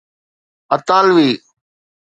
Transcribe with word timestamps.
اطالوي 0.75 1.29